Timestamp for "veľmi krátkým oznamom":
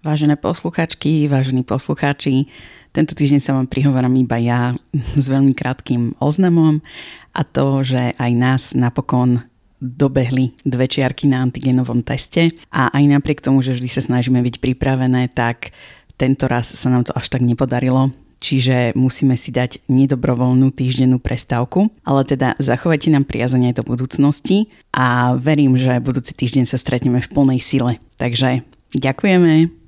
5.28-6.80